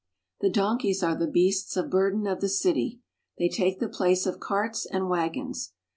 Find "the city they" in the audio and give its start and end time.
2.41-3.49